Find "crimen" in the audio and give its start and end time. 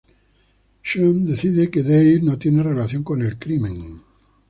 3.37-4.01